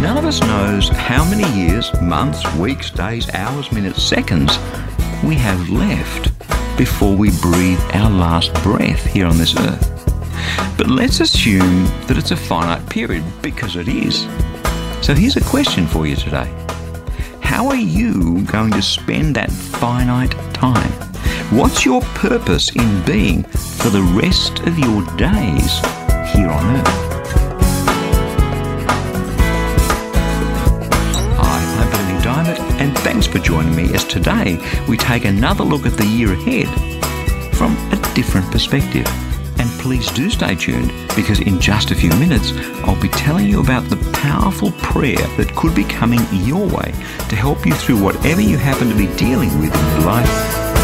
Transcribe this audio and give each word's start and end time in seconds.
None 0.00 0.16
of 0.16 0.24
us 0.24 0.40
knows 0.40 0.88
how 0.90 1.24
many 1.28 1.44
years, 1.58 1.92
months, 2.00 2.54
weeks, 2.54 2.88
days, 2.88 3.28
hours, 3.34 3.72
minutes, 3.72 4.00
seconds 4.00 4.56
we 5.24 5.34
have 5.34 5.68
left 5.70 6.30
before 6.78 7.16
we 7.16 7.30
breathe 7.40 7.80
our 7.94 8.08
last 8.08 8.54
breath 8.62 9.04
here 9.04 9.26
on 9.26 9.36
this 9.38 9.56
earth. 9.58 10.78
But 10.78 10.86
let's 10.86 11.18
assume 11.18 11.86
that 12.06 12.16
it's 12.16 12.30
a 12.30 12.36
finite 12.36 12.88
period 12.88 13.24
because 13.42 13.74
it 13.74 13.88
is. 13.88 14.20
So 15.04 15.14
here's 15.14 15.36
a 15.36 15.40
question 15.40 15.88
for 15.88 16.06
you 16.06 16.14
today 16.14 16.48
How 17.42 17.66
are 17.66 17.74
you 17.74 18.44
going 18.44 18.70
to 18.72 18.82
spend 18.82 19.34
that 19.34 19.50
finite 19.50 20.36
time? 20.54 20.92
What's 21.50 21.84
your 21.84 22.02
purpose 22.14 22.70
in 22.76 23.04
being 23.04 23.42
for 23.42 23.90
the 23.90 24.02
rest 24.02 24.60
of 24.60 24.78
your 24.78 25.02
days 25.16 25.80
here 26.32 26.50
on 26.50 26.76
earth? 26.76 27.07
For 33.28 33.38
joining 33.38 33.74
me 33.76 33.94
as 33.94 34.04
today 34.04 34.58
we 34.88 34.96
take 34.96 35.24
another 35.24 35.64
look 35.64 35.86
at 35.86 35.96
the 35.96 36.06
year 36.06 36.32
ahead 36.32 36.68
from 37.54 37.76
a 37.92 38.14
different 38.14 38.50
perspective. 38.50 39.06
And 39.58 39.68
please 39.80 40.10
do 40.12 40.30
stay 40.30 40.54
tuned 40.54 40.92
because 41.16 41.40
in 41.40 41.60
just 41.60 41.90
a 41.90 41.94
few 41.94 42.10
minutes 42.10 42.52
I'll 42.84 43.00
be 43.00 43.08
telling 43.08 43.46
you 43.48 43.60
about 43.60 43.84
the 43.90 43.96
powerful 44.12 44.72
prayer 44.72 45.26
that 45.36 45.54
could 45.56 45.74
be 45.74 45.84
coming 45.84 46.20
your 46.32 46.66
way 46.66 46.92
to 47.28 47.36
help 47.36 47.66
you 47.66 47.74
through 47.74 48.02
whatever 48.02 48.40
you 48.40 48.56
happen 48.56 48.88
to 48.88 48.96
be 48.96 49.08
dealing 49.16 49.58
with 49.58 49.74
in 49.74 49.90
your 49.92 50.06
life 50.06 50.28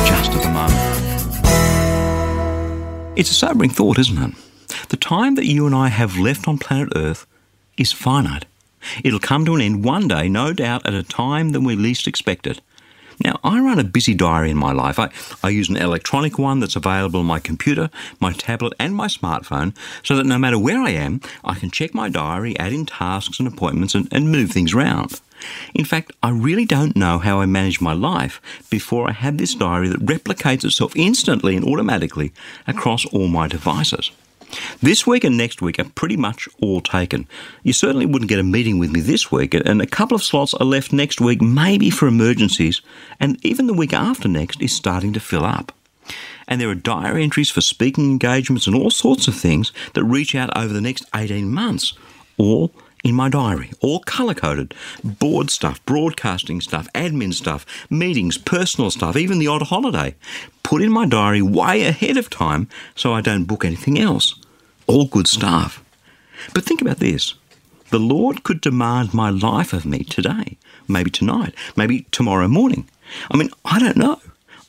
just 0.06 0.32
at 0.32 0.42
the 0.42 0.50
moment. 0.50 0.94
It's 3.16 3.30
a 3.30 3.34
sobering 3.34 3.70
thought, 3.70 3.98
isn't 3.98 4.18
it? 4.18 4.34
The 4.88 4.96
time 4.96 5.36
that 5.36 5.46
you 5.46 5.66
and 5.66 5.74
I 5.74 5.88
have 5.88 6.18
left 6.18 6.48
on 6.48 6.58
planet 6.58 6.92
Earth 6.96 7.26
is 7.76 7.92
finite. 7.92 8.46
It'll 9.02 9.20
come 9.20 9.44
to 9.44 9.54
an 9.54 9.60
end 9.60 9.84
one 9.84 10.08
day, 10.08 10.28
no 10.28 10.52
doubt, 10.52 10.86
at 10.86 10.94
a 10.94 11.02
time 11.02 11.50
than 11.50 11.64
we 11.64 11.76
least 11.76 12.06
expect 12.06 12.46
it. 12.46 12.60
Now, 13.22 13.38
I 13.44 13.60
run 13.60 13.78
a 13.78 13.84
busy 13.84 14.14
diary 14.14 14.50
in 14.50 14.56
my 14.56 14.72
life. 14.72 14.98
I, 14.98 15.10
I 15.42 15.50
use 15.50 15.68
an 15.68 15.76
electronic 15.76 16.38
one 16.38 16.60
that's 16.60 16.76
available 16.76 17.20
on 17.20 17.26
my 17.26 17.38
computer, 17.38 17.90
my 18.20 18.32
tablet, 18.32 18.72
and 18.78 18.94
my 18.94 19.06
smartphone 19.06 19.76
so 20.02 20.16
that 20.16 20.26
no 20.26 20.38
matter 20.38 20.58
where 20.58 20.80
I 20.80 20.90
am, 20.90 21.20
I 21.44 21.54
can 21.54 21.70
check 21.70 21.94
my 21.94 22.08
diary, 22.08 22.58
add 22.58 22.72
in 22.72 22.86
tasks 22.86 23.38
and 23.38 23.46
appointments, 23.46 23.94
and, 23.94 24.08
and 24.10 24.32
move 24.32 24.50
things 24.50 24.74
around. 24.74 25.20
In 25.74 25.84
fact, 25.84 26.12
I 26.22 26.30
really 26.30 26.64
don't 26.64 26.96
know 26.96 27.18
how 27.18 27.40
I 27.40 27.46
manage 27.46 27.80
my 27.80 27.92
life 27.92 28.40
before 28.70 29.08
I 29.08 29.12
have 29.12 29.36
this 29.36 29.54
diary 29.54 29.88
that 29.88 30.06
replicates 30.06 30.64
itself 30.64 30.96
instantly 30.96 31.54
and 31.54 31.64
automatically 31.64 32.32
across 32.66 33.04
all 33.06 33.28
my 33.28 33.46
devices. 33.46 34.10
This 34.80 35.06
week 35.06 35.24
and 35.24 35.36
next 35.36 35.62
week 35.62 35.78
are 35.78 35.84
pretty 35.84 36.16
much 36.16 36.48
all 36.60 36.80
taken. 36.80 37.26
You 37.62 37.72
certainly 37.72 38.06
wouldn't 38.06 38.28
get 38.28 38.38
a 38.38 38.44
meeting 38.44 38.78
with 38.78 38.90
me 38.90 39.00
this 39.00 39.30
week, 39.32 39.54
and 39.54 39.80
a 39.80 39.86
couple 39.86 40.14
of 40.14 40.22
slots 40.22 40.54
are 40.54 40.64
left 40.64 40.92
next 40.92 41.20
week, 41.20 41.40
maybe 41.40 41.90
for 41.90 42.06
emergencies, 42.06 42.82
and 43.20 43.44
even 43.44 43.66
the 43.66 43.74
week 43.74 43.92
after 43.92 44.28
next 44.28 44.60
is 44.60 44.74
starting 44.74 45.12
to 45.12 45.20
fill 45.20 45.44
up. 45.44 45.72
And 46.46 46.60
there 46.60 46.68
are 46.68 46.74
diary 46.74 47.22
entries 47.22 47.50
for 47.50 47.60
speaking 47.60 48.04
engagements 48.04 48.66
and 48.66 48.76
all 48.76 48.90
sorts 48.90 49.28
of 49.28 49.34
things 49.34 49.72
that 49.94 50.04
reach 50.04 50.34
out 50.34 50.54
over 50.56 50.72
the 50.72 50.80
next 50.80 51.04
18 51.14 51.52
months, 51.52 51.94
all 52.36 52.72
in 53.04 53.14
my 53.14 53.28
diary, 53.28 53.70
all 53.80 54.00
colour 54.00 54.34
coded. 54.34 54.74
Board 55.04 55.50
stuff, 55.50 55.84
broadcasting 55.84 56.62
stuff, 56.62 56.88
admin 56.94 57.34
stuff, 57.34 57.66
meetings, 57.90 58.38
personal 58.38 58.90
stuff, 58.90 59.14
even 59.16 59.38
the 59.38 59.46
odd 59.46 59.62
holiday. 59.62 60.14
Put 60.62 60.82
in 60.82 60.90
my 60.90 61.06
diary 61.06 61.42
way 61.42 61.82
ahead 61.82 62.16
of 62.16 62.30
time 62.30 62.68
so 62.96 63.12
I 63.12 63.20
don't 63.20 63.44
book 63.44 63.64
anything 63.64 64.00
else. 64.00 64.34
All 64.86 65.04
good 65.06 65.28
stuff. 65.28 65.84
But 66.54 66.64
think 66.64 66.80
about 66.80 66.98
this 66.98 67.34
the 67.90 67.98
Lord 68.00 68.42
could 68.42 68.60
demand 68.60 69.14
my 69.14 69.30
life 69.30 69.72
of 69.72 69.84
me 69.84 70.02
today, 70.02 70.56
maybe 70.88 71.10
tonight, 71.10 71.54
maybe 71.76 72.06
tomorrow 72.10 72.48
morning. 72.48 72.88
I 73.30 73.36
mean, 73.36 73.50
I 73.64 73.78
don't 73.78 73.96
know. 73.96 74.20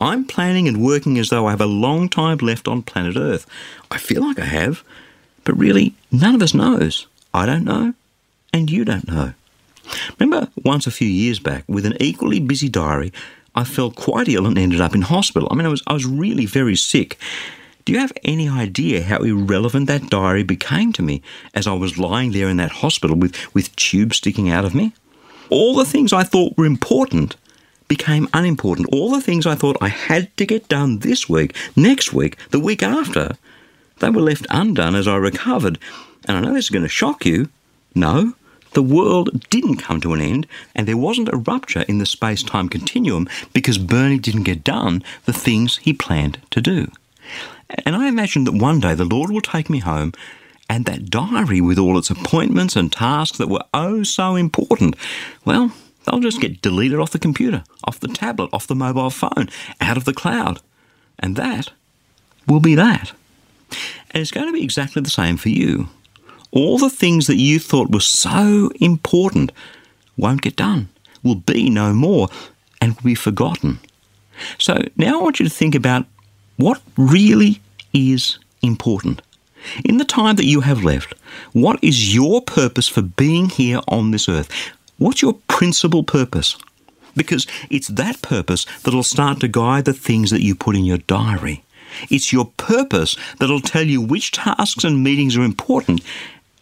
I'm 0.02 0.26
planning 0.26 0.68
and 0.68 0.84
working 0.84 1.18
as 1.18 1.30
though 1.30 1.48
I 1.48 1.52
have 1.52 1.62
a 1.62 1.66
long 1.66 2.10
time 2.10 2.38
left 2.40 2.68
on 2.68 2.84
planet 2.84 3.16
Earth. 3.16 3.48
I 3.90 3.98
feel 3.98 4.22
like 4.22 4.38
I 4.38 4.46
have, 4.46 4.84
but 5.46 5.58
really, 5.58 5.96
none 6.12 6.36
of 6.36 6.44
us 6.44 6.54
knows. 6.54 7.08
I 7.34 7.46
don't 7.46 7.64
know, 7.64 7.94
and 8.56 8.72
you 8.72 8.86
don't 8.86 9.06
know. 9.06 9.34
Remember 10.18 10.48
once 10.64 10.88
a 10.88 10.92
few 10.92 11.10
years 11.10 11.40
back, 11.40 11.66
with 11.68 11.86
an 11.86 11.98
equally 12.00 12.40
busy 12.40 12.70
diary, 12.70 13.12
I 13.54 13.66
fell 13.66 13.92
quite 13.92 14.30
ill 14.30 14.48
and 14.48 14.58
ended 14.58 14.80
up 14.80 14.96
in 14.96 15.02
hospital. 15.02 15.50
I 15.52 15.56
mean, 15.56 15.66
I 15.66 15.70
was, 15.70 15.84
I 15.88 15.94
was 15.94 16.06
really 16.06 16.46
very 16.46 16.78
sick. 16.78 17.18
Do 17.84 17.92
you 17.92 18.00
have 18.00 18.14
any 18.24 18.48
idea 18.48 19.04
how 19.04 19.18
irrelevant 19.24 19.88
that 19.88 20.10
diary 20.10 20.44
became 20.44 20.94
to 20.94 21.04
me 21.04 21.22
as 21.54 21.68
I 21.68 21.74
was 21.74 21.98
lying 21.98 22.32
there 22.32 22.48
in 22.48 22.56
that 22.56 22.72
hospital 22.72 23.18
with, 23.18 23.36
with 23.54 23.76
tubes 23.76 24.18
sticking 24.18 24.50
out 24.50 24.64
of 24.64 24.74
me? 24.74 24.94
All 25.50 25.76
the 25.76 25.84
things 25.84 26.14
I 26.14 26.24
thought 26.24 26.58
were 26.58 26.66
important 26.66 27.36
became 27.90 28.30
unimportant. 28.34 28.88
All 28.94 29.12
the 29.12 29.22
things 29.22 29.46
I 29.46 29.56
thought 29.56 29.76
I 29.82 29.90
had 29.90 30.36
to 30.38 30.46
get 30.46 30.70
done 30.70 31.00
this 31.00 31.28
week, 31.28 31.54
next 31.76 32.14
week, 32.14 32.38
the 32.52 32.60
week 32.62 32.82
after, 32.82 33.36
they 34.00 34.10
were 34.10 34.22
left 34.22 34.48
undone 34.50 34.96
as 34.96 35.10
I 35.10 35.18
recovered. 35.18 35.78
And 36.26 36.38
I 36.38 36.40
know 36.40 36.54
this 36.54 36.66
is 36.66 36.70
going 36.72 36.84
to 36.84 36.90
shock 36.90 37.26
you. 37.26 37.50
No, 37.94 38.34
the 38.76 38.84
world 38.84 39.50
didn't 39.50 39.78
come 39.78 40.00
to 40.02 40.14
an 40.14 40.22
end, 40.22 40.48
and 40.76 40.88
there 40.88 40.98
wasn't 40.98 41.34
a 41.34 41.38
rupture 41.38 41.82
in 41.84 41.98
the 41.98 42.06
space 42.06 42.44
time 42.44 42.70
continuum 42.70 43.28
because 43.54 43.78
Berni 43.78 44.20
didn't 44.20 44.44
get 44.44 44.64
done 44.64 45.04
the 45.26 45.34
things 45.34 45.78
he 45.78 45.94
planned 45.94 46.38
to 46.52 46.62
do. 46.62 46.92
And 47.86 47.96
I 47.96 48.08
imagine 48.08 48.44
that 48.44 48.54
one 48.54 48.80
day 48.80 48.94
the 48.94 49.06
Lord 49.06 49.32
will 49.32 49.42
take 49.42 49.70
me 49.70 49.80
home 49.80 50.14
and 50.70 50.86
that 50.86 51.10
diary 51.10 51.62
with 51.62 51.80
all 51.80 51.98
its 51.98 52.10
appointments 52.10 52.76
and 52.76 52.92
tasks 52.92 53.38
that 53.38 53.50
were 53.50 53.64
oh 53.74 54.04
so 54.04 54.36
important, 54.36 54.96
well, 55.46 55.72
they'll 56.04 56.20
just 56.20 56.42
get 56.42 56.62
deleted 56.62 57.00
off 57.00 57.12
the 57.12 57.20
computer, 57.20 57.64
off 57.86 58.00
the 58.00 58.08
tablet, 58.08 58.50
off 58.52 58.68
the 58.68 58.76
mobile 58.76 59.10
phone, 59.10 59.50
out 59.80 59.98
of 59.98 60.06
the 60.06 60.14
cloud. 60.14 60.60
And 61.18 61.36
that 61.36 61.72
will 62.48 62.60
be 62.60 62.76
that. 62.76 63.14
And 64.12 64.22
it's 64.22 64.32
going 64.32 64.48
to 64.48 64.54
be 64.54 64.64
exactly 64.64 65.02
the 65.02 65.10
same 65.10 65.38
for 65.38 65.50
you. 65.50 65.90
All 66.56 66.78
the 66.78 66.90
things 66.90 67.28
that 67.28 67.36
you 67.36 67.60
thought 67.60 67.92
were 67.92 68.00
so 68.00 68.72
important 68.80 69.52
won't 70.16 70.42
get 70.42 70.56
done, 70.56 70.88
will 71.22 71.36
be 71.36 71.70
no 71.70 71.94
more, 71.94 72.30
and 72.80 72.96
will 72.96 73.04
be 73.04 73.16
forgotten. 73.16 73.80
So 74.58 74.82
now 74.96 75.20
I 75.20 75.24
want 75.24 75.40
you 75.40 75.46
to 75.46 75.54
think 75.54 75.76
about 75.76 76.06
what 76.56 76.82
really 76.98 77.60
is 77.94 78.40
important? 78.62 79.22
In 79.84 79.98
the 79.98 80.06
time 80.06 80.38
that 80.38 80.46
you 80.46 80.62
have 80.62 80.84
left, 80.84 81.14
what 81.52 81.78
is 81.84 82.16
your 82.16 82.42
purpose 82.42 82.88
for 82.88 83.02
being 83.02 83.50
here 83.50 83.82
on 83.90 84.12
this 84.12 84.30
earth? 84.30 84.50
What's 84.98 85.22
your 85.22 85.34
principal 85.48 86.04
purpose? 86.04 86.56
Because 87.18 87.48
it's 87.70 87.90
that 87.90 88.22
purpose 88.22 88.66
that'll 88.84 89.04
start 89.04 89.42
to 89.42 89.50
guide 89.50 89.86
the 89.86 89.94
things 89.94 90.32
that 90.32 90.42
you 90.42 90.56
put 90.56 90.76
in 90.76 90.86
your 90.86 91.00
diary. 91.00 91.66
It's 92.10 92.32
your 92.32 92.52
purpose 92.58 93.16
that'll 93.40 93.62
tell 93.62 93.86
you 93.86 94.02
which 94.02 94.32
tasks 94.32 94.84
and 94.84 95.04
meetings 95.04 95.36
are 95.38 95.44
important 95.44 96.02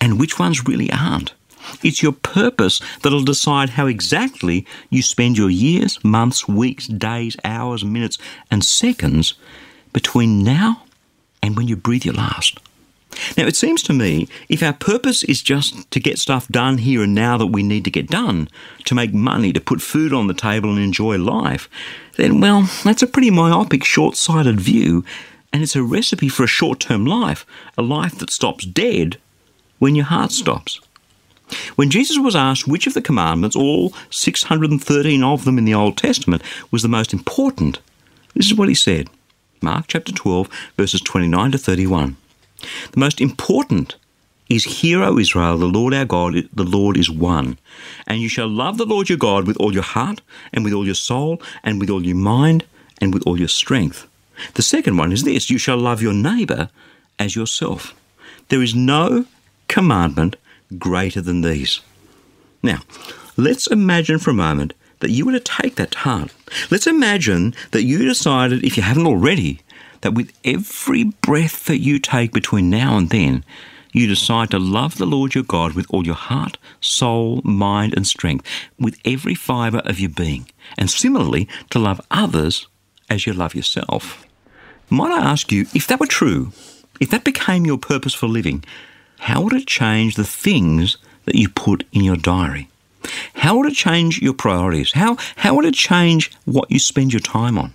and 0.03 0.19
which 0.19 0.37
ones 0.37 0.67
really 0.67 0.91
aren't. 0.91 1.33
It's 1.81 2.03
your 2.03 2.11
purpose 2.11 2.81
that'll 3.01 3.23
decide 3.23 3.69
how 3.69 3.87
exactly 3.87 4.67
you 4.89 5.01
spend 5.01 5.37
your 5.37 5.49
years, 5.49 6.03
months, 6.03 6.45
weeks, 6.45 6.87
days, 6.87 7.37
hours, 7.45 7.85
minutes, 7.85 8.17
and 8.51 8.65
seconds 8.65 9.35
between 9.93 10.43
now 10.43 10.83
and 11.41 11.55
when 11.55 11.69
you 11.69 11.77
breathe 11.77 12.03
your 12.03 12.15
last. 12.15 12.59
Now, 13.37 13.45
it 13.45 13.55
seems 13.55 13.81
to 13.83 13.93
me 13.93 14.27
if 14.49 14.61
our 14.61 14.73
purpose 14.73 15.23
is 15.23 15.41
just 15.41 15.89
to 15.91 16.01
get 16.01 16.19
stuff 16.19 16.49
done 16.49 16.79
here 16.79 17.03
and 17.03 17.15
now 17.15 17.37
that 17.37 17.47
we 17.47 17.63
need 17.63 17.85
to 17.85 17.91
get 17.91 18.09
done, 18.09 18.49
to 18.83 18.95
make 18.95 19.13
money, 19.13 19.53
to 19.53 19.61
put 19.61 19.81
food 19.81 20.11
on 20.11 20.27
the 20.27 20.33
table 20.33 20.69
and 20.69 20.79
enjoy 20.79 21.17
life, 21.17 21.69
then, 22.17 22.41
well, 22.41 22.69
that's 22.83 23.03
a 23.03 23.07
pretty 23.07 23.31
myopic, 23.31 23.85
short 23.85 24.17
sighted 24.17 24.59
view, 24.59 25.05
and 25.53 25.63
it's 25.63 25.77
a 25.77 25.83
recipe 25.83 26.27
for 26.27 26.43
a 26.43 26.47
short 26.47 26.81
term 26.81 27.05
life, 27.05 27.45
a 27.77 27.81
life 27.81 28.17
that 28.17 28.31
stops 28.31 28.65
dead 28.65 29.17
when 29.83 29.95
your 29.95 30.05
heart 30.05 30.31
stops. 30.31 30.79
When 31.75 31.89
Jesus 31.89 32.17
was 32.17 32.37
asked 32.37 32.69
which 32.69 32.87
of 32.87 32.93
the 32.93 33.01
commandments, 33.01 33.53
all 33.53 33.93
613 34.11 35.21
of 35.21 35.43
them 35.43 35.57
in 35.57 35.65
the 35.65 35.73
Old 35.73 35.97
Testament, 35.97 36.41
was 36.71 36.83
the 36.83 36.87
most 36.87 37.11
important, 37.11 37.79
this 38.33 38.45
is 38.45 38.55
what 38.55 38.69
he 38.69 38.75
said. 38.75 39.09
Mark 39.61 39.87
chapter 39.89 40.13
12, 40.13 40.47
verses 40.77 41.01
29 41.01 41.51
to 41.51 41.57
31. 41.57 42.15
The 42.93 42.99
most 43.01 43.19
important 43.19 43.97
is 44.47 44.63
Hear, 44.63 45.03
O 45.03 45.19
Israel, 45.19 45.57
the 45.57 45.65
Lord 45.65 45.93
our 45.93 46.05
God, 46.05 46.47
the 46.53 46.63
Lord 46.63 46.95
is 46.95 47.11
one. 47.11 47.57
And 48.07 48.21
you 48.21 48.29
shall 48.29 48.47
love 48.47 48.77
the 48.77 48.85
Lord 48.85 49.09
your 49.09 49.17
God 49.17 49.45
with 49.45 49.57
all 49.57 49.73
your 49.73 49.83
heart, 49.83 50.21
and 50.53 50.63
with 50.63 50.71
all 50.71 50.85
your 50.85 50.95
soul, 50.95 51.41
and 51.61 51.81
with 51.81 51.89
all 51.89 52.05
your 52.05 52.15
mind, 52.15 52.63
and 53.01 53.13
with 53.13 53.23
all 53.27 53.37
your 53.37 53.49
strength. 53.49 54.07
The 54.53 54.61
second 54.61 54.95
one 54.95 55.11
is 55.11 55.25
this 55.25 55.49
you 55.49 55.57
shall 55.57 55.77
love 55.77 56.01
your 56.01 56.13
neighbour 56.13 56.69
as 57.19 57.35
yourself. 57.35 57.93
There 58.47 58.61
is 58.61 58.73
no 58.73 59.25
commandment 59.73 60.35
greater 60.77 61.19
than 61.19 61.41
these. 61.41 61.81
Now, 62.61 62.81
let's 63.35 63.65
imagine 63.65 64.19
for 64.19 64.29
a 64.29 64.45
moment 64.47 64.73
that 64.99 65.09
you 65.09 65.25
were 65.25 65.31
to 65.31 65.39
take 65.39 65.75
that 65.75 65.91
to 65.91 65.97
heart. 65.97 66.31
Let's 66.69 66.85
imagine 66.85 67.55
that 67.71 67.81
you 67.81 67.97
decided, 68.05 68.63
if 68.63 68.77
you 68.77 68.83
haven't 68.83 69.07
already, 69.07 69.61
that 70.01 70.13
with 70.13 70.31
every 70.45 71.05
breath 71.05 71.65
that 71.65 71.79
you 71.79 71.97
take 71.97 72.31
between 72.31 72.69
now 72.69 72.95
and 72.97 73.09
then, 73.09 73.43
you 73.91 74.05
decide 74.05 74.51
to 74.51 74.59
love 74.59 74.97
the 74.97 75.07
Lord 75.07 75.33
your 75.33 75.43
God 75.43 75.73
with 75.73 75.87
all 75.89 76.05
your 76.05 76.21
heart, 76.31 76.59
soul, 76.79 77.41
mind, 77.43 77.95
and 77.95 78.05
strength, 78.05 78.47
with 78.79 78.99
every 79.03 79.33
fibre 79.33 79.81
of 79.85 79.99
your 79.99 80.11
being, 80.11 80.45
and 80.77 80.87
similarly 80.87 81.49
to 81.71 81.79
love 81.79 81.99
others 82.11 82.67
as 83.09 83.25
you 83.25 83.33
love 83.33 83.55
yourself. 83.55 84.23
Might 84.91 85.11
I 85.11 85.31
ask 85.31 85.51
you, 85.51 85.65
if 85.73 85.87
that 85.87 85.99
were 85.99 86.05
true, 86.05 86.51
if 86.99 87.09
that 87.09 87.23
became 87.23 87.65
your 87.65 87.79
purpose 87.79 88.13
for 88.13 88.27
living, 88.27 88.63
how 89.23 89.41
would 89.41 89.53
it 89.53 89.65
change 89.65 90.15
the 90.15 90.25
things 90.25 90.97
that 91.23 91.35
you 91.35 91.47
put 91.47 91.85
in 91.93 92.03
your 92.03 92.17
diary? 92.17 92.67
How 93.35 93.55
would 93.55 93.71
it 93.71 93.75
change 93.75 94.21
your 94.21 94.33
priorities? 94.33 94.91
How, 94.91 95.15
how 95.37 95.55
would 95.55 95.63
it 95.63 95.73
change 95.73 96.29
what 96.43 96.69
you 96.69 96.77
spend 96.77 97.13
your 97.13 97.21
time 97.21 97.57
on? 97.57 97.73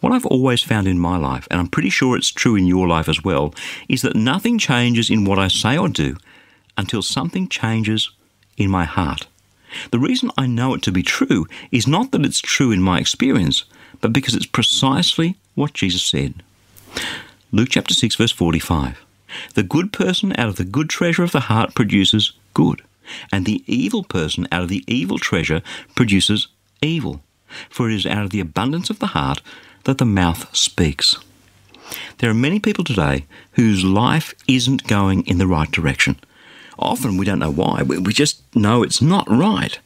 What 0.00 0.12
I've 0.12 0.26
always 0.26 0.60
found 0.60 0.88
in 0.88 0.98
my 0.98 1.16
life, 1.16 1.46
and 1.48 1.60
I'm 1.60 1.68
pretty 1.68 1.90
sure 1.90 2.16
it's 2.16 2.32
true 2.32 2.56
in 2.56 2.66
your 2.66 2.88
life 2.88 3.08
as 3.08 3.22
well, 3.22 3.54
is 3.88 4.02
that 4.02 4.16
nothing 4.16 4.58
changes 4.58 5.10
in 5.10 5.24
what 5.24 5.38
I 5.38 5.46
say 5.46 5.78
or 5.78 5.88
do 5.88 6.16
until 6.76 7.02
something 7.02 7.48
changes 7.48 8.10
in 8.56 8.68
my 8.68 8.84
heart. 8.84 9.28
The 9.92 10.00
reason 10.00 10.32
I 10.36 10.48
know 10.48 10.74
it 10.74 10.82
to 10.82 10.90
be 10.90 11.04
true 11.04 11.46
is 11.70 11.86
not 11.86 12.10
that 12.10 12.24
it's 12.24 12.40
true 12.40 12.72
in 12.72 12.82
my 12.82 12.98
experience, 12.98 13.62
but 14.00 14.12
because 14.12 14.34
it's 14.34 14.46
precisely 14.46 15.36
what 15.54 15.72
Jesus 15.72 16.02
said. 16.02 16.42
Luke 17.52 17.68
chapter 17.70 17.94
6, 17.94 18.16
verse 18.16 18.32
45. 18.32 19.04
The 19.54 19.62
good 19.62 19.92
person 19.92 20.32
out 20.38 20.48
of 20.48 20.56
the 20.56 20.64
good 20.64 20.88
treasure 20.88 21.22
of 21.22 21.32
the 21.32 21.40
heart 21.40 21.74
produces 21.74 22.32
good, 22.54 22.82
and 23.32 23.44
the 23.44 23.62
evil 23.66 24.02
person 24.02 24.46
out 24.50 24.62
of 24.62 24.68
the 24.68 24.84
evil 24.86 25.18
treasure 25.18 25.62
produces 25.94 26.48
evil. 26.82 27.22
For 27.70 27.88
it 27.88 27.94
is 27.94 28.06
out 28.06 28.24
of 28.24 28.30
the 28.30 28.40
abundance 28.40 28.90
of 28.90 28.98
the 28.98 29.08
heart 29.08 29.40
that 29.84 29.98
the 29.98 30.04
mouth 30.04 30.54
speaks. 30.54 31.16
There 32.18 32.30
are 32.30 32.34
many 32.34 32.60
people 32.60 32.84
today 32.84 33.24
whose 33.52 33.84
life 33.84 34.34
isn't 34.46 34.86
going 34.86 35.26
in 35.26 35.38
the 35.38 35.46
right 35.46 35.70
direction. 35.70 36.18
Often 36.78 37.16
we 37.16 37.24
don't 37.24 37.38
know 37.38 37.50
why, 37.50 37.82
we 37.82 38.12
just 38.12 38.42
know 38.54 38.82
it's 38.82 39.02
not 39.02 39.28
right. 39.28 39.78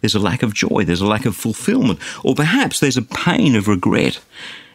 There's 0.00 0.14
a 0.14 0.20
lack 0.20 0.42
of 0.42 0.54
joy, 0.54 0.84
there's 0.84 1.00
a 1.00 1.06
lack 1.06 1.26
of 1.26 1.34
fulfillment, 1.34 1.98
or 2.22 2.34
perhaps 2.34 2.78
there's 2.78 2.96
a 2.96 3.02
pain 3.02 3.56
of 3.56 3.66
regret. 3.66 4.20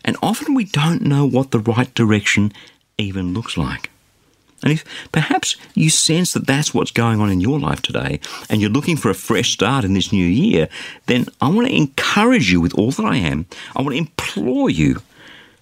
And 0.04 0.18
often 0.21 0.54
we 0.54 0.65
don't 0.65 1.01
know 1.04 1.25
what 1.25 1.51
the 1.51 1.60
right 1.60 1.94
direction 1.94 2.51
even 2.98 3.33
looks 3.33 3.56
like. 3.56 3.89
And 4.63 4.71
if 4.71 4.83
perhaps 5.12 5.57
you 5.75 5.89
sense 5.89 6.33
that 6.33 6.48
that's 6.48 6.74
what's 6.74 6.92
going 6.92 7.19
on 7.19 7.30
in 7.30 7.42
your 7.42 7.60
life 7.60 7.81
today 7.81 8.19
and 8.50 8.62
you're 8.62 8.69
looking 8.69 8.98
for 8.98 9.10
a 9.10 9.15
fresh 9.15 9.51
start 9.51 9.83
in 9.83 9.94
this 9.94 10.12
new 10.12 10.25
year, 10.25 10.69
then 11.07 11.25
I 11.42 11.50
want 11.50 11.68
to 11.68 11.75
encourage 11.75 12.51
you 12.51 12.62
with 12.62 12.74
all 12.75 12.92
that 12.92 13.06
I 13.06 13.18
am. 13.18 13.45
I 13.75 13.81
want 13.81 13.94
to 13.94 14.00
implore 14.00 14.69
you 14.69 15.01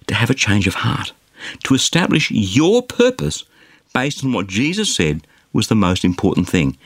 to 0.06 0.14
have 0.14 0.30
a 0.30 0.34
change 0.34 0.66
of 0.66 0.74
heart, 0.76 1.12
to 1.64 1.74
establish 1.74 2.30
your 2.30 2.82
purpose 2.82 3.44
based 3.92 4.24
on 4.24 4.32
what 4.32 4.46
Jesus 4.46 4.94
said 4.94 5.26
was 5.52 5.68
the 5.68 5.74
most 5.74 6.04
important 6.04 6.48
thing. 6.48 6.78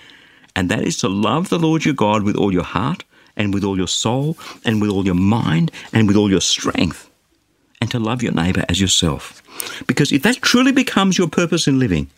And 0.54 0.70
that 0.70 0.82
is 0.82 0.96
to 0.98 1.08
love 1.08 1.50
the 1.50 1.58
Lord 1.58 1.84
your 1.84 1.94
God 1.94 2.22
with 2.22 2.36
all 2.36 2.52
your 2.52 2.64
heart 2.64 3.04
and 3.36 3.52
with 3.52 3.62
all 3.62 3.76
your 3.76 3.88
soul 3.88 4.38
and 4.64 4.80
with 4.80 4.90
all 4.90 5.04
your 5.04 5.14
mind 5.14 5.70
and 5.92 6.08
with 6.08 6.16
all 6.16 6.30
your 6.30 6.40
strength 6.40 7.10
to 7.96 8.04
love 8.04 8.22
your 8.22 8.32
neighbour 8.32 8.64
as 8.68 8.80
yourself. 8.80 9.42
Because 9.86 10.12
if 10.12 10.22
that 10.22 10.36
truly 10.42 10.72
becomes 10.72 11.18
your 11.18 11.28
purpose 11.28 11.66
in 11.66 11.78
living, 11.78 12.10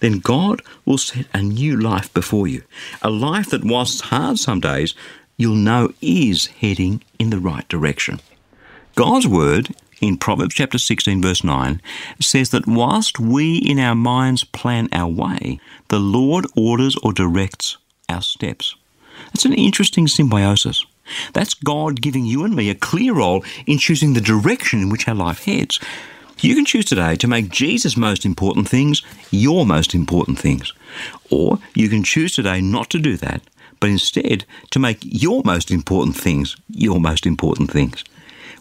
then 0.00 0.18
God 0.20 0.62
will 0.84 0.98
set 0.98 1.26
a 1.32 1.42
new 1.42 1.76
life 1.76 2.12
before 2.14 2.46
you. 2.46 2.62
A 3.02 3.10
life 3.10 3.50
that, 3.50 3.64
whilst 3.64 4.02
hard 4.02 4.38
some 4.38 4.60
days, 4.60 4.94
you'll 5.36 5.54
know 5.54 5.92
is 6.00 6.46
heading 6.46 7.02
in 7.18 7.30
the 7.30 7.38
right 7.38 7.66
direction. 7.68 8.20
God's 8.94 9.26
word 9.26 9.74
in 10.00 10.18
Proverbs 10.18 10.54
chapter 10.54 10.78
16, 10.78 11.22
verse 11.22 11.42
9, 11.42 11.80
says 12.20 12.50
that 12.50 12.66
whilst 12.66 13.18
we 13.18 13.58
in 13.58 13.78
our 13.78 13.94
minds 13.94 14.44
plan 14.44 14.88
our 14.92 15.08
way, 15.08 15.58
the 15.88 15.98
Lord 15.98 16.46
orders 16.56 16.96
or 17.02 17.12
directs 17.12 17.76
our 18.08 18.22
steps. 18.22 18.76
That's 19.26 19.44
an 19.44 19.54
interesting 19.54 20.06
symbiosis. 20.06 20.84
That's 21.32 21.54
God 21.54 22.00
giving 22.00 22.24
you 22.24 22.44
and 22.44 22.54
me 22.54 22.70
a 22.70 22.74
clear 22.74 23.14
role 23.14 23.44
in 23.66 23.78
choosing 23.78 24.14
the 24.14 24.20
direction 24.20 24.80
in 24.80 24.90
which 24.90 25.08
our 25.08 25.14
life 25.14 25.44
heads. 25.44 25.80
You 26.40 26.54
can 26.54 26.64
choose 26.64 26.84
today 26.84 27.16
to 27.16 27.28
make 27.28 27.50
Jesus' 27.50 27.96
most 27.96 28.24
important 28.24 28.68
things 28.68 29.02
your 29.30 29.64
most 29.64 29.94
important 29.94 30.38
things. 30.38 30.72
Or 31.30 31.58
you 31.74 31.88
can 31.88 32.02
choose 32.02 32.34
today 32.34 32.60
not 32.60 32.90
to 32.90 32.98
do 32.98 33.16
that, 33.18 33.42
but 33.80 33.90
instead 33.90 34.44
to 34.70 34.78
make 34.78 34.98
your 35.02 35.42
most 35.44 35.70
important 35.70 36.16
things 36.16 36.56
your 36.68 37.00
most 37.00 37.26
important 37.26 37.70
things. 37.70 38.04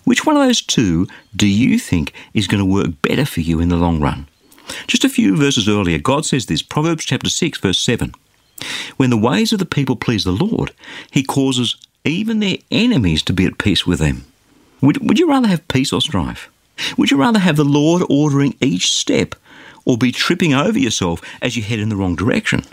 Which 0.04 0.25
one 0.25 0.36
of 0.36 0.44
those 0.44 0.62
two 0.62 1.07
do 1.36 1.48
you 1.48 1.80
think 1.80 2.13
is 2.34 2.48
going 2.48 2.60
to 2.60 2.66
work 2.66 3.01
better 3.01 3.25
for 3.25 3.42
you 3.42 3.60
in 3.60 3.69
the 3.69 3.78
long 3.78 4.00
run? 4.00 4.28
Just 4.88 5.04
a 5.04 5.10
few 5.10 5.36
verses 5.36 5.68
earlier, 5.68 5.98
God 5.98 6.25
says 6.25 6.45
this 6.45 6.62
Proverbs 6.62 7.06
chapter 7.06 7.30
6, 7.30 7.60
verse 7.60 7.80
7. 7.80 8.13
When 8.98 9.10
the 9.10 9.18
ways 9.18 9.51
of 9.51 9.60
the 9.60 9.66
people 9.66 9.95
please 9.95 10.24
the 10.24 10.31
Lord, 10.31 10.72
he 11.12 11.24
causes 11.24 11.75
even 12.05 12.39
their 12.39 12.57
enemies 12.71 13.23
to 13.23 13.33
be 13.33 13.45
at 13.45 13.57
peace 13.57 13.88
with 13.88 14.00
them. 14.00 14.25
Would, 14.81 15.07
would 15.07 15.19
you 15.19 15.29
rather 15.29 15.47
have 15.47 15.67
peace 15.67 15.94
or 15.94 16.01
strife? 16.01 16.50
Would 16.97 17.11
you 17.11 17.17
rather 17.17 17.39
have 17.39 17.55
the 17.55 17.63
Lord 17.63 18.03
ordering 18.09 18.55
each 18.59 18.91
step 18.91 19.35
or 19.85 19.97
be 19.97 20.11
tripping 20.11 20.53
over 20.53 20.77
yourself 20.77 21.21
as 21.41 21.55
you 21.55 21.63
head 21.63 21.79
in 21.79 21.89
the 21.89 21.95
wrong 21.95 22.15
direction? 22.15 22.63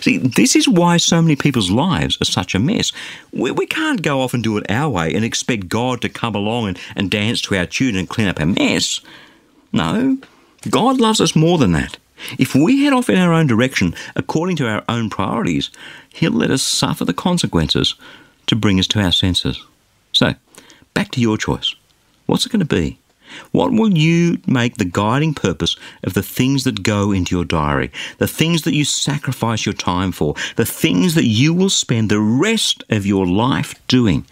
See, 0.00 0.18
this 0.18 0.54
is 0.54 0.68
why 0.68 0.98
so 0.98 1.20
many 1.20 1.36
people's 1.36 1.70
lives 1.70 2.16
are 2.20 2.26
such 2.26 2.54
a 2.54 2.58
mess. 2.58 2.92
We, 3.32 3.50
we 3.50 3.66
can't 3.66 4.02
go 4.02 4.20
off 4.20 4.34
and 4.34 4.42
do 4.42 4.56
it 4.56 4.70
our 4.70 4.88
way 4.88 5.12
and 5.14 5.24
expect 5.24 5.68
God 5.68 6.00
to 6.02 6.08
come 6.08 6.34
along 6.34 6.68
and, 6.68 6.78
and 6.94 7.10
dance 7.10 7.40
to 7.42 7.56
our 7.56 7.66
tune 7.66 7.96
and 7.96 8.08
clean 8.08 8.28
up 8.28 8.40
our 8.40 8.46
mess. 8.46 9.00
No, 9.72 10.18
God 10.68 11.00
loves 11.00 11.20
us 11.20 11.34
more 11.34 11.58
than 11.58 11.72
that. 11.72 11.98
If 12.38 12.54
we 12.54 12.84
head 12.84 12.92
off 12.92 13.08
in 13.08 13.18
our 13.18 13.32
own 13.32 13.46
direction 13.46 13.94
according 14.14 14.56
to 14.56 14.68
our 14.68 14.84
own 14.88 15.10
priorities, 15.10 15.70
He'll 16.12 16.32
let 16.32 16.50
us 16.50 16.62
suffer 16.62 17.04
the 17.04 17.14
consequences 17.14 17.94
to 18.50 18.56
bring 18.56 18.80
us 18.80 18.88
to 18.88 19.00
our 19.00 19.12
senses. 19.12 19.64
So, 20.12 20.34
back 20.92 21.12
to 21.12 21.20
your 21.20 21.38
choice. 21.38 21.74
What's 22.26 22.44
it 22.44 22.52
going 22.52 22.66
to 22.66 22.66
be? 22.66 22.98
What 23.52 23.70
will 23.70 23.96
you 23.96 24.38
make 24.44 24.76
the 24.76 24.84
guiding 24.84 25.34
purpose 25.34 25.76
of 26.02 26.14
the 26.14 26.22
things 26.22 26.64
that 26.64 26.82
go 26.82 27.12
into 27.12 27.36
your 27.36 27.44
diary, 27.44 27.92
the 28.18 28.26
things 28.26 28.62
that 28.62 28.74
you 28.74 28.84
sacrifice 28.84 29.64
your 29.64 29.72
time 29.72 30.10
for, 30.10 30.34
the 30.56 30.66
things 30.66 31.14
that 31.14 31.26
you 31.26 31.54
will 31.54 31.70
spend 31.70 32.10
the 32.10 32.18
rest 32.18 32.82
of 32.90 33.06
your 33.06 33.24
life 33.24 33.74
doing? 33.86 34.26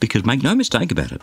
Because 0.00 0.24
make 0.24 0.42
no 0.42 0.54
mistake 0.54 0.90
about 0.90 1.12
it, 1.12 1.20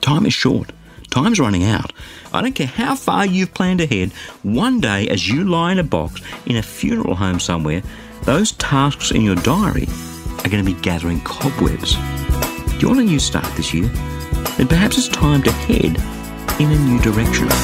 time 0.00 0.24
is 0.24 0.32
short. 0.32 0.72
Time's 1.10 1.38
running 1.38 1.64
out. 1.64 1.92
I 2.32 2.40
don't 2.40 2.54
care 2.54 2.66
how 2.66 2.96
far 2.96 3.26
you've 3.26 3.52
planned 3.52 3.82
ahead, 3.82 4.10
one 4.42 4.80
day 4.80 5.06
as 5.08 5.28
you 5.28 5.44
lie 5.44 5.72
in 5.72 5.78
a 5.78 5.84
box 5.84 6.22
in 6.46 6.56
a 6.56 6.62
funeral 6.62 7.14
home 7.14 7.40
somewhere, 7.40 7.82
those 8.22 8.52
tasks 8.52 9.10
in 9.10 9.20
your 9.20 9.36
diary 9.36 9.86
are 10.46 10.48
going 10.48 10.64
to 10.64 10.74
be 10.74 10.80
gathering 10.80 11.20
cobwebs. 11.22 11.94
Do 11.94 12.78
you 12.78 12.88
want 12.88 13.00
a 13.00 13.04
new 13.04 13.18
start 13.18 13.44
this 13.56 13.74
year? 13.74 13.90
then 14.56 14.68
perhaps 14.68 14.96
it's 14.96 15.08
time 15.08 15.42
to 15.42 15.50
head 15.52 15.98
in 16.60 16.70
a 16.70 16.78
new 16.78 17.00
direction. 17.00 17.46
Before 17.46 17.56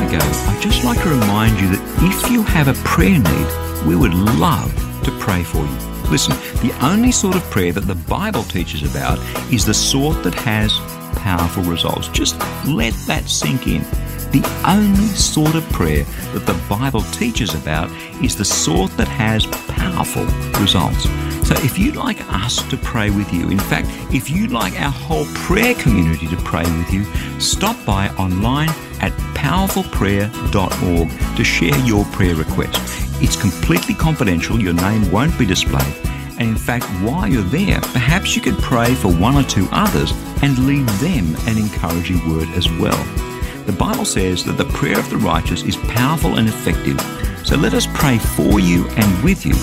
I 0.00 0.08
go, 0.10 0.18
I'd 0.50 0.60
just 0.62 0.84
like 0.84 1.02
to 1.02 1.10
remind 1.10 1.60
you 1.60 1.68
that 1.68 1.82
if 2.00 2.30
you 2.30 2.42
have 2.44 2.68
a 2.68 2.74
prayer 2.84 3.18
need, 3.18 3.46
we 3.86 3.96
would 3.96 4.14
love 4.14 4.72
to 5.04 5.10
pray 5.18 5.42
for 5.42 5.58
you. 5.58 5.78
Listen, 6.10 6.34
the 6.66 6.74
only 6.80 7.12
sort 7.12 7.36
of 7.36 7.42
prayer 7.50 7.72
that 7.72 7.86
the 7.86 7.94
Bible 7.94 8.44
teaches 8.44 8.82
about 8.82 9.18
is 9.52 9.66
the 9.66 9.74
sort 9.74 10.22
that 10.22 10.34
has 10.34 10.72
powerful 11.18 11.64
results. 11.64 12.08
Just 12.08 12.38
let 12.66 12.94
that 13.08 13.28
sink 13.28 13.66
in. 13.66 13.84
The 14.32 14.42
only 14.66 15.08
sort 15.08 15.54
of 15.54 15.68
prayer 15.72 16.04
that 16.32 16.46
the 16.46 16.58
Bible 16.66 17.02
teaches 17.12 17.54
about 17.54 17.90
is 18.22 18.34
the 18.34 18.46
sort 18.46 18.90
that 18.92 19.08
has 19.08 19.44
powerful 19.46 20.24
results. 20.58 21.04
So 21.46 21.54
if 21.56 21.78
you'd 21.78 21.96
like 21.96 22.18
us 22.32 22.66
to 22.70 22.78
pray 22.78 23.10
with 23.10 23.30
you, 23.30 23.50
in 23.50 23.58
fact, 23.58 23.88
if 24.10 24.30
you'd 24.30 24.50
like 24.50 24.80
our 24.80 24.90
whole 24.90 25.26
prayer 25.34 25.74
community 25.74 26.28
to 26.28 26.36
pray 26.36 26.62
with 26.62 26.90
you, 26.90 27.04
stop 27.38 27.76
by 27.84 28.08
online 28.10 28.70
at 29.02 29.12
powerfulprayer.org 29.34 31.36
to 31.36 31.44
share 31.44 31.78
your 31.80 32.06
prayer 32.06 32.34
request. 32.34 32.80
It's 33.22 33.36
completely 33.36 33.94
confidential, 33.94 34.58
your 34.58 34.72
name 34.72 35.12
won't 35.12 35.38
be 35.38 35.44
displayed 35.44 35.94
And 36.38 36.48
in 36.48 36.56
fact, 36.56 36.86
while 37.02 37.28
you're 37.28 37.42
there, 37.42 37.82
perhaps 37.92 38.34
you 38.34 38.40
could 38.40 38.56
pray 38.62 38.94
for 38.94 39.12
one 39.12 39.36
or 39.36 39.42
two 39.42 39.68
others 39.72 40.12
and 40.42 40.66
leave 40.66 40.86
them 41.00 41.36
an 41.48 41.58
encouraging 41.58 42.26
word 42.30 42.48
as 42.56 42.70
well. 42.80 43.31
The 43.66 43.72
Bible 43.72 44.04
says 44.04 44.44
that 44.44 44.58
the 44.58 44.64
prayer 44.64 44.98
of 44.98 45.08
the 45.08 45.16
righteous 45.16 45.62
is 45.62 45.76
powerful 45.76 46.36
and 46.36 46.48
effective. 46.48 47.00
So 47.44 47.56
let 47.56 47.74
us 47.74 47.86
pray 47.94 48.18
for 48.18 48.58
you 48.58 48.88
and 48.96 49.24
with 49.24 49.46
you. 49.46 49.54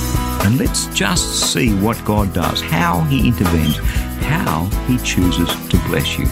And 0.45 0.57
let's 0.57 0.85
just 0.95 1.51
see 1.51 1.75
what 1.75 2.03
God 2.05 2.33
does, 2.33 2.61
how 2.61 3.01
He 3.01 3.27
intervenes, 3.27 3.77
how 4.23 4.65
He 4.87 4.97
chooses 4.99 5.49
to 5.69 5.77
bless 5.87 6.17
you. 6.17 6.25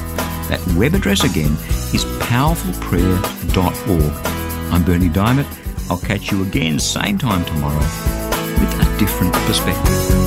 That 0.47 0.65
web 0.77 0.93
address 0.93 1.25
again 1.25 1.51
is 1.93 2.05
powerfulprayer.org. 2.19 4.73
I'm 4.73 4.83
Berni 4.83 5.09
Dymet. 5.09 5.45
I'll 5.89 5.97
catch 5.97 6.31
you 6.31 6.43
again 6.43 6.79
same 6.79 7.17
time 7.17 7.43
tomorrow 7.45 7.79
with 7.79 8.79
a 8.79 8.97
different 8.97 9.33
perspective. 9.33 10.26